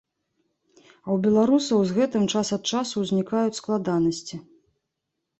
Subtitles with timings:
[0.77, 4.35] А ў беларусаў з гэтым час ад часу ўзнікаюць складанасці.